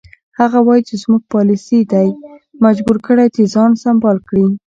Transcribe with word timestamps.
هغه 0.39 0.59
وایي 0.67 0.97
زموږ 1.03 1.21
پالیسي 1.33 1.79
دی 1.91 2.07
مجبور 2.65 2.97
کړی 3.07 3.27
چې 3.35 3.41
ځان 3.53 3.71
سمبال 3.83 4.17
کړي. 4.27 4.45